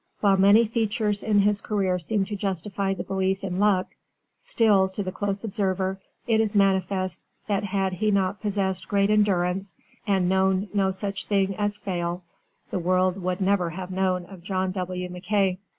While 0.19 0.37
many 0.37 0.65
features 0.65 1.21
in 1.21 1.41
his 1.41 1.61
career 1.61 1.99
seem 1.99 2.25
to 2.25 2.35
justify 2.35 2.95
the 2.95 3.03
belief 3.03 3.43
in 3.43 3.59
"luck," 3.59 3.95
still, 4.33 4.89
to 4.89 5.03
the 5.03 5.11
close 5.11 5.43
observer, 5.43 6.01
it 6.25 6.41
is 6.41 6.55
manifest 6.55 7.21
that 7.45 7.65
had 7.65 7.93
he 7.93 8.09
not 8.09 8.41
possessed 8.41 8.87
great 8.89 9.11
endurance, 9.11 9.75
and 10.07 10.27
known 10.27 10.69
no 10.73 10.89
such 10.89 11.25
thing 11.25 11.55
as 11.55 11.77
fail, 11.77 12.23
the 12.71 12.79
world 12.79 13.21
would 13.21 13.41
never 13.41 13.69
have 13.69 13.91
known 13.91 14.25
of 14.25 14.41
John 14.41 14.71
W. 14.71 15.07
MacKay. 15.07 15.59